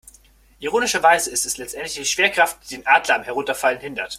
Ironischerweise 0.57 1.29
ist 1.29 1.45
es 1.45 1.57
letztendlich 1.59 1.93
die 1.93 2.05
Schwerkraft, 2.05 2.57
die 2.71 2.77
den 2.77 2.87
Adler 2.87 3.17
am 3.17 3.21
Herunterfallen 3.23 3.79
hindert. 3.81 4.09